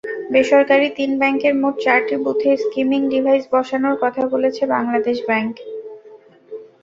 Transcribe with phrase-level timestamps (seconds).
[0.31, 5.53] বেসরকারি তিন ব্যাংকের মোট চারটি বুথে স্কিমিং ডিভাইস বসানোর কথা বলেছে বাংলাদেশ ব্যাংক।